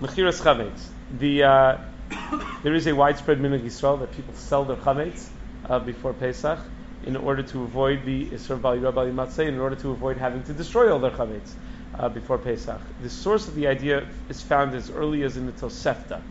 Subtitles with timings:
[0.00, 0.86] Mechiras chametz.
[1.18, 1.78] The uh,
[2.62, 5.28] there is a widespread minhag Yisrael that people sell their chametz
[5.68, 6.58] uh, before Pesach
[7.04, 10.54] in order to avoid the Isra Bali Rabbi Matzeh, in order to avoid having to
[10.54, 11.52] destroy all their chametz
[11.98, 12.80] uh, before Pesach.
[13.02, 16.22] The source of the idea is found as early as in the Tosefta.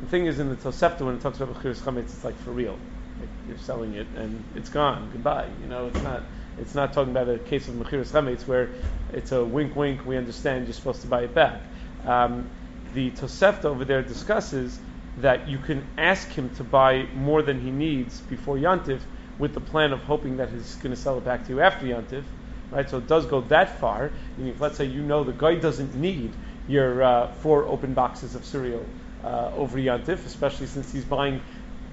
[0.00, 2.50] The thing is, in the Tosefta, when it talks about Mechiras chametz, it's like for
[2.50, 2.78] real.
[3.18, 5.08] Like you're selling it and it's gone.
[5.10, 5.48] Goodbye.
[5.62, 6.22] You know, it's not.
[6.58, 8.68] It's not talking about a case of Mechiras chametz where
[9.14, 10.04] it's a wink, wink.
[10.04, 11.62] We understand you're supposed to buy it back.
[12.04, 12.50] Um,
[12.96, 14.80] the Tosefta over there discusses
[15.18, 19.00] that you can ask him to buy more than he needs before Yantiv
[19.38, 21.84] with the plan of hoping that he's going to sell it back to you after
[21.84, 22.24] Yantiv.
[22.70, 22.88] Right?
[22.88, 24.10] So it does go that far.
[24.40, 26.32] If let's say you know the guy doesn't need
[26.68, 28.84] your uh, four open boxes of cereal
[29.22, 31.42] uh, over Yantiv, especially since he's buying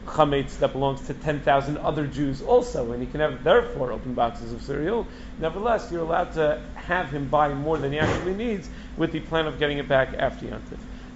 [0.05, 4.13] chametz that belongs to 10,000 other Jews also, and he can have their four open
[4.13, 5.05] boxes of cereal.
[5.37, 9.47] Nevertheless, you're allowed to have him buy more than he actually needs with the plan
[9.47, 10.45] of getting it back after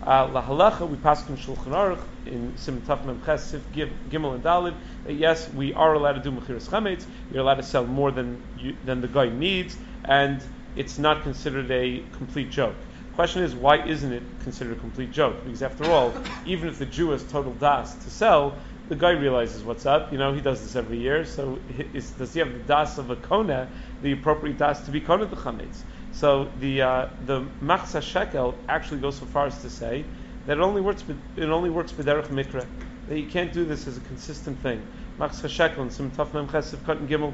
[0.05, 5.13] Uh, La halacha, we pass in Shulchan Aruch in Sim Taf Gimel and Dalid that
[5.13, 7.05] yes, we are allowed to do mechiras chametz.
[7.31, 10.41] You're allowed to sell more than you, than the guy needs, and
[10.75, 12.75] it's not considered a complete joke.
[13.15, 15.43] Question is, why isn't it considered a complete joke?
[15.43, 16.13] Because after all,
[16.45, 18.55] even if the Jew has total das to sell,
[18.89, 20.11] the guy realizes what's up.
[20.11, 21.25] You know, he does this every year.
[21.25, 21.57] So
[21.93, 23.67] is, does he have the das of a kona,
[24.03, 25.81] the appropriate das to be kona the chametz?
[26.17, 30.03] So the uh, the Machatzis HaShekel actually goes so far as to say
[30.47, 31.03] that it only works
[31.35, 32.65] it only works b'derech mikra.
[33.07, 34.81] That you can't do this as a consistent thing.
[35.19, 37.33] Machatzis HaShekel and some tough mem chesed cut and gimel.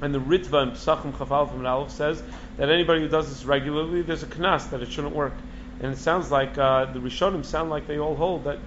[0.00, 2.22] And the Ritva and Psachim Chafal from Aleph says
[2.56, 5.34] that anybody who does this regularly, there's a knas that it shouldn't work.
[5.80, 8.58] And it sounds like uh, the Rishonim sound like they all hold that,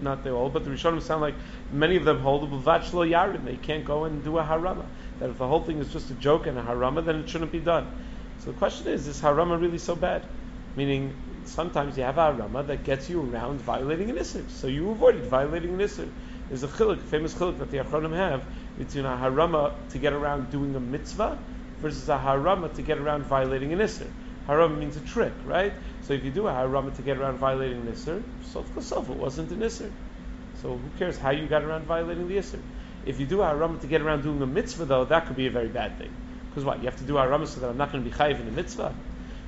[0.00, 1.34] not they all, but the Rishonim sound like
[1.72, 3.44] many of them hold the Bavachlo Yarim.
[3.44, 4.86] They can't go and do a harama.
[5.20, 7.52] That if the whole thing is just a joke and a harama, then it shouldn't
[7.52, 7.86] be done.
[8.40, 10.24] So the question is, is harama really so bad?
[10.76, 14.90] Meaning, sometimes you have a harama that gets you around violating an isser, so you
[14.90, 16.08] avoided violating an isser.
[16.48, 18.44] There's a chiluk, famous chiluk that the Achronim have
[18.76, 21.38] between a harama to get around doing a mitzvah
[21.80, 24.08] versus a harama to get around violating an isser.
[24.46, 25.72] Haram means a trick, right?
[26.02, 28.22] So if you do a haram to get around violating an isser,
[28.52, 29.90] kosof, it wasn't an isser.
[30.60, 32.60] So who cares how you got around violating the isser?
[33.06, 35.46] If you do a haram to get around doing a mitzvah, though, that could be
[35.46, 36.14] a very bad thing.
[36.48, 36.78] Because what?
[36.78, 38.48] You have to do a haram so that I'm not going to be chayiv in
[38.48, 38.94] a mitzvah.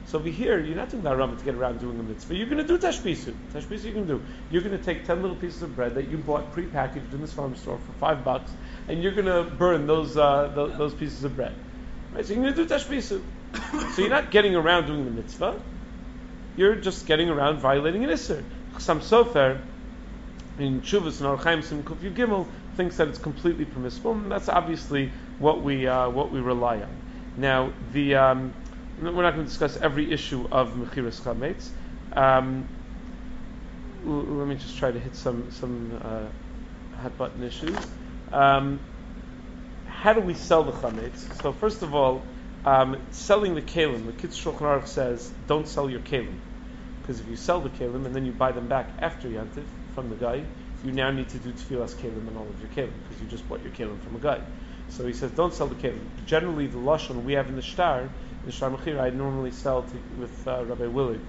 [0.06, 2.34] So over here, you're not doing the haram to get around doing a mitzvah.
[2.34, 3.34] You're going to do tashbisu.
[3.52, 4.22] Tashbisu you can do.
[4.50, 7.32] You're going to take ten little pieces of bread that you bought prepackaged in this
[7.32, 8.50] farm store for five bucks,
[8.88, 11.54] and you're going to burn those uh, those, pieces of bread.
[12.12, 12.24] Right?
[12.24, 13.20] So you're going to do tashbisu.
[13.94, 15.60] so you're not getting around doing the mitzvah.
[16.56, 18.44] You're just getting around violating an isser.
[18.74, 19.60] Chasam Sofer
[20.58, 25.10] in Chuvas and Archaim Sim Kufyu Gimel thinks that it's completely permissible, and that's obviously
[25.38, 26.96] what we uh, what we rely on.
[27.36, 28.54] Now, the um,
[29.00, 31.68] we're not going to discuss every issue of Mechiras Chametz.
[32.16, 32.68] Um,
[34.04, 36.26] let me just try to hit some some uh,
[37.00, 37.76] hot button issues.
[38.32, 38.80] Um,
[39.88, 41.42] how do we sell the chametz?
[41.42, 42.22] So first of all,
[42.64, 46.38] um, selling the kalim, the Kitzur Shulchan Aruch says, don't sell your kalim.
[47.00, 49.64] Because if you sell the kalim and then you buy them back after Yantiv
[49.94, 50.44] from the guy,
[50.86, 53.46] you now need to do tevilas kelim and all of your kelim because you just
[53.48, 54.40] bought your kelim from a guy.
[54.88, 55.98] So he says, don't sell the kelim.
[56.26, 58.08] Generally, the lashon we have in the shtar,
[58.44, 61.20] the shtar mechira, I normally sell to, with uh, Rabbi Willig.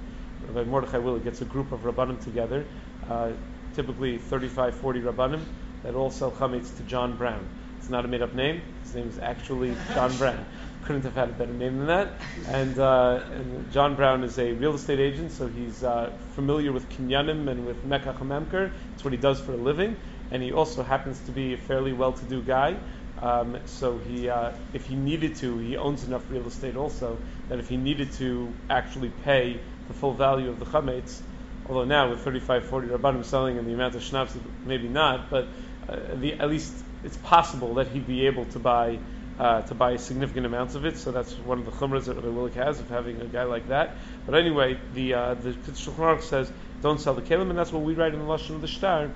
[0.47, 2.66] Rabbi Mordechai Willig gets a group of rabbanim together,
[3.09, 3.31] uh,
[3.73, 5.41] typically 35, 40 rabbanim,
[5.81, 7.47] that all sell chametz to John Brown.
[7.79, 8.62] It's not a made-up name.
[8.84, 10.46] His name is actually John Brown
[10.84, 12.10] couldn't have had a better name than that.
[12.48, 16.90] And, uh, and John Brown is a real estate agent, so he's uh, familiar with
[16.90, 18.72] kinyanim and with Mecca Memker.
[18.94, 19.98] It's what he does for a living.
[20.32, 22.78] And he also happens to be a fairly well-to-do guy.
[23.22, 27.18] Um, so he, uh, if he needed to, he owns enough real estate also
[27.50, 31.22] that if he needed to actually pay the full value of the chametz,
[31.68, 35.48] although now with 35, 40 rabbanim selling and the amount of schnapps, maybe not, but
[35.90, 36.74] uh, the, at least
[37.04, 39.00] it's possible that he'd be able to buy
[39.40, 40.98] uh, to buy significant amounts of it.
[40.98, 43.68] So that's one of the chumras that Rabbi Willig has of having a guy like
[43.70, 43.96] that.
[44.25, 47.84] But anyway, the uh, the Shulchan Aruch says don't sell the kelim, and that's what
[47.84, 49.11] we write in the lashon of the shtar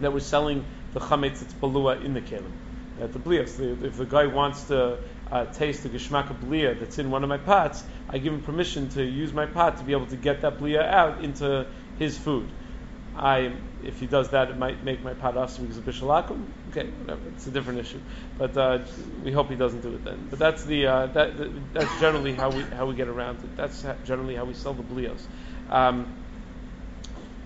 [0.00, 0.64] that we're selling
[0.94, 2.52] the chametz that's balua in the kelim.
[3.00, 4.98] At the blias, if the guy wants to
[5.30, 8.88] uh, taste the geshmak blia that's in one of my pots, I give him permission
[8.90, 11.66] to use my pot to be able to get that blia out into
[11.98, 12.48] his food.
[13.18, 16.44] I if he does that, it might make my pot awesome because of bishul akum.
[16.70, 17.20] Okay, whatever.
[17.28, 18.00] It's a different issue,
[18.36, 18.80] but uh,
[19.24, 20.26] we hope he doesn't do it then.
[20.30, 23.56] But that's the uh, that, that's generally how we how we get around it.
[23.56, 25.20] That's generally how we sell the blios.
[25.70, 26.06] Um,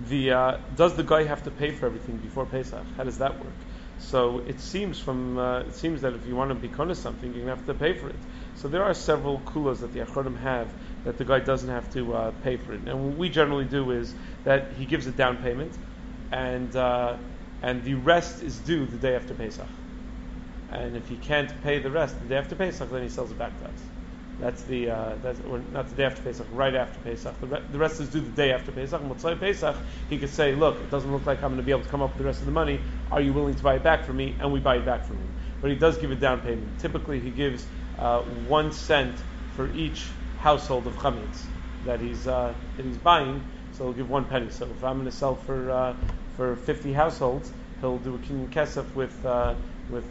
[0.08, 2.84] the uh, does the guy have to pay for everything before Pesach?
[2.96, 3.54] How does that work?
[3.98, 7.44] So it seems from uh, it seems that if you want to be something, you're
[7.44, 8.16] gonna have to pay for it.
[8.56, 10.68] So there are several kulas that the achronim have
[11.04, 12.80] that the guy doesn't have to uh, pay for it.
[12.86, 14.14] And what we generally do is
[14.44, 15.76] that he gives a down payment,
[16.30, 17.16] and uh,
[17.62, 19.66] and the rest is due the day after Pesach.
[20.70, 23.38] And if he can't pay the rest the day after Pesach, then he sells it
[23.38, 23.82] back to us.
[24.38, 27.38] That's the uh, that's or not the day after Pesach, right after Pesach.
[27.40, 29.00] The, re- the rest is due the day after Pesach.
[29.00, 29.76] And Motzai Pesach,
[30.08, 32.02] he could say, look, it doesn't look like I'm going to be able to come
[32.02, 32.80] up with the rest of the money.
[33.10, 34.34] Are you willing to buy it back for me?
[34.40, 35.28] And we buy it back from him.
[35.60, 36.78] But he does give a down payment.
[36.80, 37.66] Typically, he gives
[37.98, 39.16] uh, one cent
[39.56, 40.08] for each
[40.38, 41.44] household of chametz
[41.84, 43.42] that he's uh, that he's buying.
[43.72, 44.50] So he'll give one penny.
[44.50, 45.94] So if I'm going to sell for uh,
[46.36, 47.50] for 50 households,
[47.80, 49.54] he'll do a kinyan kesef with uh,
[49.90, 50.04] with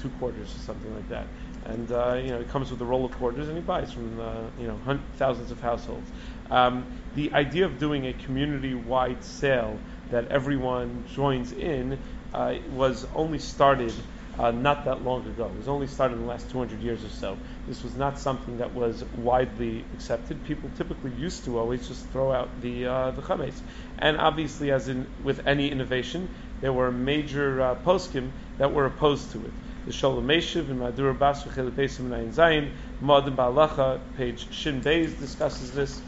[0.00, 1.26] two quarters or something like that
[1.68, 4.18] and uh, you know it comes with a roll of quarters, and he buys from
[4.18, 6.10] uh, you know thousands of households.
[6.50, 9.78] Um, the idea of doing a community-wide sale
[10.10, 11.98] that everyone joins in
[12.32, 13.92] uh, was only started
[14.38, 15.46] uh, not that long ago.
[15.46, 17.36] It was only started in the last 200 years or so.
[17.66, 20.44] This was not something that was widely accepted.
[20.44, 23.60] People typically used to always just throw out the uh, the chametz,
[23.98, 26.28] and obviously, as in with any innovation,
[26.60, 29.52] there were major uh, poskim that were opposed to it
[29.88, 32.70] the Shoel U'Meshiv in Madura Bas Chelik Beisim Nayin Zayin.
[33.02, 36.00] Moadim BaHalacha, page Shin Beis, discusses this,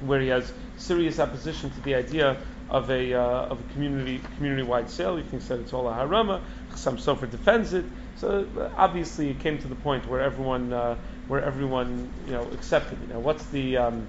[0.00, 2.38] where he has serious opposition to the idea
[2.70, 5.16] of a uh, of a community community wide sale.
[5.16, 6.40] He thinks that it's all a harama.
[6.72, 7.84] Chasam Sofer defends it.
[8.16, 8.46] So
[8.76, 10.96] obviously, it came to the point where everyone uh,
[11.28, 13.08] where everyone you know accepted it.
[13.10, 14.06] Now, what's the um,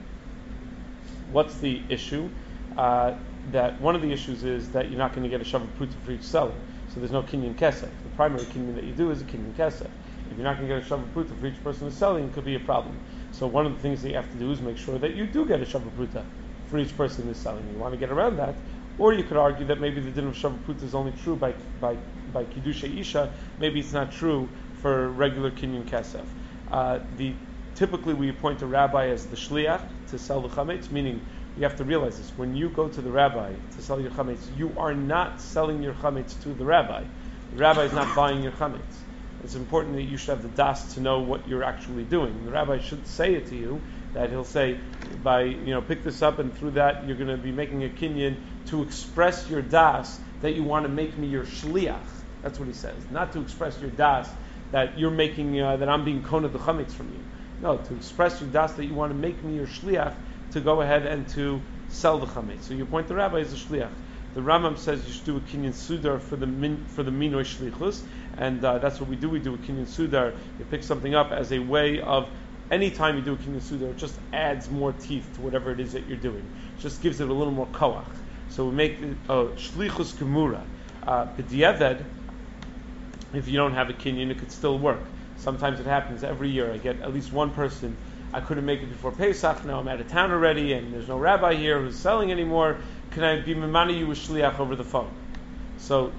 [1.32, 2.30] what's the issue?
[2.78, 3.14] Uh,
[3.52, 5.94] that one of the issues is that you're not going to get a shaveh pruta
[6.06, 6.54] for each seller.
[6.94, 7.82] So there's no kinyan kesef.
[7.82, 9.90] The primary kinyan that you do is a kinyan kesef.
[10.32, 12.34] If you're not going to get a shaveh pruta for each person who's selling, it
[12.34, 12.98] could be a problem.
[13.32, 15.26] So one of the things that you have to do is make sure that you
[15.28, 16.24] do get a shaveh pruta
[16.68, 17.68] for each person who's selling.
[17.72, 18.56] You want to get around that,
[18.98, 21.98] or you could argue that maybe the din of shavuot is only true by by
[22.32, 23.32] by kiddushei isha.
[23.60, 24.50] Maybe it's not true
[24.82, 26.26] for regular kinyan kesef.
[26.72, 27.34] Uh, the
[27.76, 31.22] typically we appoint a rabbi as the shliach to sell the chametz, meaning
[31.58, 32.32] you have to realize this.
[32.36, 35.94] When you go to the rabbi to sell your chametz, you are not selling your
[35.94, 37.04] chametz to the rabbi.
[37.52, 39.02] The rabbi is not buying your chametz.
[39.44, 42.46] It's important that you should have the das to know what you're actually doing.
[42.46, 43.82] The rabbi should say it to you.
[44.14, 44.80] That he'll say,
[45.24, 47.90] by you know, pick this up, and through that you're going to be making a
[47.90, 48.38] kinyan
[48.68, 52.00] to express your das that you want to make me your shliach.
[52.42, 52.96] That's what he says.
[53.10, 54.30] Not to express your das
[54.72, 57.20] that you're making uh, that I'm being kona the chametz from you.
[57.62, 60.14] No, to express your das that you want to make me your shliach
[60.52, 62.64] to go ahead and to sell the chametz.
[62.64, 63.92] So you point the rabbi as a shliach.
[64.34, 67.46] The Rambam says you should do a kinyan sudar for the min, for the minui
[67.46, 68.02] shlichus,
[68.36, 69.30] and uh, that's what we do.
[69.30, 70.36] We do a kinyan sudar.
[70.58, 72.28] You pick something up as a way of
[72.74, 75.94] anytime you do a kinyan sudar, it just adds more teeth to whatever it is
[75.94, 76.46] that you're doing.
[76.78, 78.04] It just gives it a little more koach.
[78.50, 79.00] So we make
[79.30, 80.62] a shlichus gemura.
[81.06, 81.28] Uh,
[83.34, 85.02] if you don't have a kinyan, it could still work.
[85.38, 86.72] Sometimes it happens every year.
[86.72, 87.96] I get at least one person
[88.34, 89.64] I couldn't make it before Pesach.
[89.64, 92.78] Now I'm out of town already, and there's no rabbi here who's selling anymore.
[93.12, 95.12] Can I be memani you with shliach over the phone?
[95.78, 96.12] So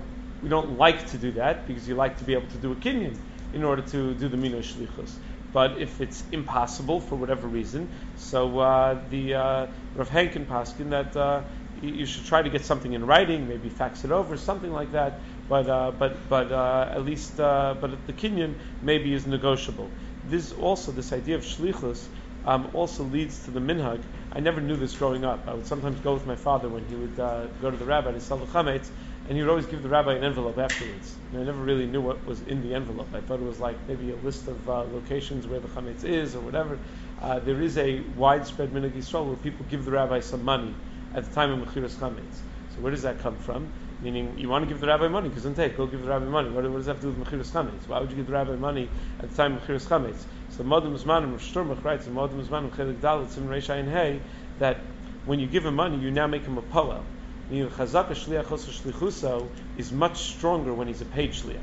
[0.43, 2.77] we don't like to do that because you like to be able to do a
[2.77, 3.17] kinyan
[3.53, 5.15] in order to do the minui shlichus.
[5.55, 11.17] But if it's impossible for whatever reason, so uh, the uh, Rav Henkin Paskin that
[11.17, 11.43] uh,
[11.81, 15.23] you should try to get something in writing, maybe fax it over, something like that.
[15.49, 19.89] But uh, but but uh, at least uh, but the kinyan maybe is negotiable
[20.29, 22.07] this also, this idea of shlichus,
[22.47, 24.03] um, also leads to the minhag.
[24.33, 25.47] I never knew this growing up.
[25.47, 28.13] I would sometimes go with my father when he would uh, go to the rabbi
[28.13, 28.91] to sell the chametz,
[29.27, 31.17] and he would always give the rabbi an envelope afterwards.
[31.33, 33.09] And I never really knew what was in the envelope.
[33.15, 36.35] I thought it was like maybe a list of uh, locations where the chametz is
[36.35, 36.79] or whatever.
[37.23, 40.75] Uh, there is a widespread minhag Yisrael where people give the rabbi some money
[41.15, 42.41] at the time of mechiras chametz.
[42.75, 43.73] So where does that come from?
[44.03, 46.27] Meaning, you want to give the rabbi money, because then take, go give the rabbi
[46.27, 46.51] money.
[46.51, 47.89] What, what, does that have to do with Mechiras Chametz?
[47.89, 48.89] Why would you give the rabbi money
[49.21, 50.25] at the time of Mechiras Chametz?
[50.51, 54.21] So, Modim Zmanim, Rav Sternbuch writes in Modim Zmanim, Chelik Dalit, in Reish Ayin Hey,
[54.59, 54.79] that
[55.25, 57.03] when you give him money, you now make him a poel.
[57.51, 61.61] Meaning, Chazaka Shliach Shlichuso is much stronger when he's a paid Shliach.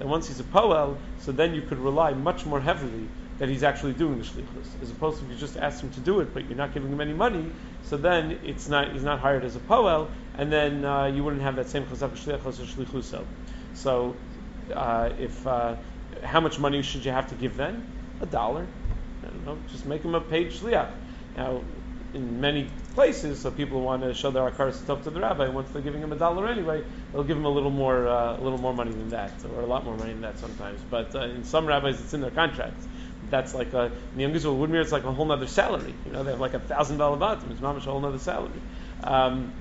[0.00, 3.08] And once he's a poel, so then you could rely much more heavily
[3.38, 6.00] that he's actually doing the shlichus, as opposed to if you just ask him to
[6.00, 7.50] do it, but you're not giving him any money.
[7.84, 11.42] So then it's not he's not hired as a poel, and then uh, you wouldn't
[11.42, 13.24] have that same chazak shlichus or shlichuso.
[13.74, 14.14] So
[14.74, 15.76] uh, if uh,
[16.22, 17.86] how much money should you have to give then?
[18.20, 18.66] A dollar.
[19.22, 19.58] I don't know.
[19.70, 20.90] Just make him a paid shliach.
[21.36, 21.62] Now,
[22.14, 25.48] in many places, so people want to show their akaras stuff to the rabbi.
[25.48, 28.40] Once they're giving him a dollar anyway, they'll give him a little more, uh, a
[28.40, 30.80] little more money than that, or a lot more money than that sometimes.
[30.90, 32.86] But uh, in some rabbis, it's in their contracts
[33.30, 35.94] that's like a in the Israel Woodmere, it's like a whole other salary.
[36.06, 37.50] You know, they have like a thousand dollar bottom.
[37.50, 38.60] It's mamish a whole other salary.
[39.04, 39.52] Um,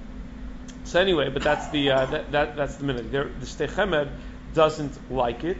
[0.83, 3.11] so anyway, but that's the uh, that, that, that's the minute.
[3.11, 4.09] The Sdei Chemed
[4.53, 5.57] doesn't like it.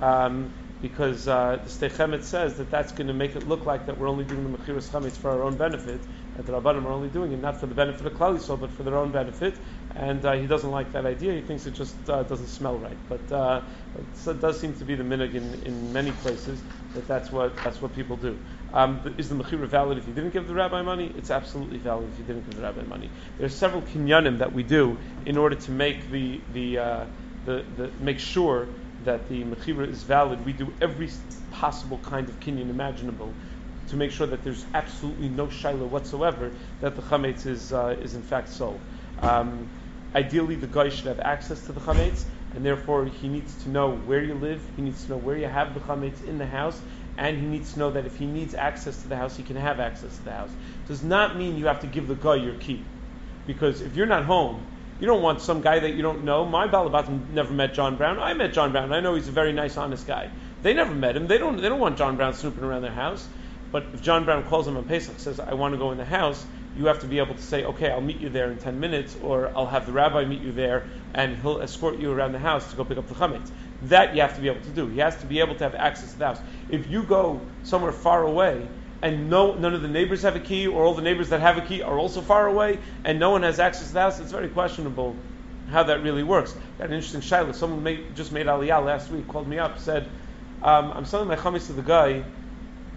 [0.00, 0.52] Um,
[0.84, 3.96] because uh, the Sdei Chemed says that that's going to make it look like that
[3.96, 5.98] we're only doing the Mechiras Chametz for our own benefit,
[6.36, 8.70] that the Rabbanim are only doing it not for the benefit of Klal Yisrael, but
[8.70, 9.54] for their own benefit.
[9.94, 11.32] And uh, he doesn't like that idea.
[11.32, 12.98] He thinks it just uh, doesn't smell right.
[13.08, 13.62] But uh,
[14.26, 16.60] it does seem to be the minig in, in many places
[16.92, 18.38] that that's what that's what people do.
[18.74, 21.14] Um, is the mechira valid if you didn't give the rabbi money?
[21.16, 23.08] It's absolutely valid if you didn't give the rabbi money.
[23.38, 27.04] There are several kinyanim that we do in order to make the the, uh,
[27.46, 28.68] the, the make sure
[29.04, 30.44] that the mechira is valid.
[30.44, 31.10] We do every
[31.50, 33.32] possible kind of kinyan imaginable
[33.88, 38.14] to make sure that there's absolutely no shaila whatsoever that the chametz is uh, is
[38.14, 38.80] in fact sold.
[39.20, 39.68] Um,
[40.14, 43.96] ideally, the guy should have access to the chametz, and therefore he needs to know
[43.96, 44.62] where you live.
[44.76, 46.80] He needs to know where you have the chametz in the house,
[47.18, 49.56] and he needs to know that if he needs access to the house, he can
[49.56, 50.50] have access to the house.
[50.88, 52.84] Does not mean you have to give the guy your key,
[53.46, 54.64] because if you're not home,
[55.00, 56.44] you don't want some guy that you don't know.
[56.44, 58.18] My balabatim never met John Brown.
[58.18, 58.92] I met John Brown.
[58.92, 60.30] I know he's a very nice, honest guy.
[60.62, 61.26] They never met him.
[61.26, 61.56] They don't.
[61.60, 63.28] They don't want John Brown snooping around their house.
[63.72, 66.04] But if John Brown calls him on Pesach, says, "I want to go in the
[66.04, 66.46] house,"
[66.76, 69.16] you have to be able to say, "Okay, I'll meet you there in ten minutes,"
[69.20, 72.70] or "I'll have the rabbi meet you there, and he'll escort you around the house
[72.70, 73.50] to go pick up the chametz."
[73.82, 74.86] That you have to be able to do.
[74.86, 76.40] He has to be able to have access to the house.
[76.68, 78.68] If you go somewhere far away
[79.02, 81.58] and no, none of the neighbors have a key, or all the neighbors that have
[81.58, 84.32] a key are also far away, and no one has access to the house, it's
[84.32, 85.14] very questionable
[85.70, 86.54] how that really works.
[86.78, 87.54] Got an interesting shaila.
[87.54, 90.08] Someone made, just made aliyah last week, called me up, said,
[90.62, 92.24] um, I'm selling my chametz to the guy.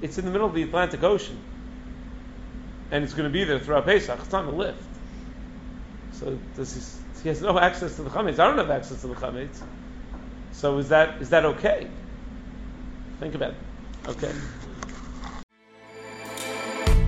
[0.01, 1.38] It's in the middle of the Atlantic Ocean.
[2.92, 4.20] And it's going to be there throughout Pesach.
[4.24, 4.82] It's on the lift.
[6.13, 6.38] So
[7.24, 8.39] he has no access to the chametz.
[8.39, 9.62] I don't have access to the chametz.
[10.54, 11.88] So is that is that okay?
[13.20, 14.10] Think about it.
[14.10, 14.32] Okay.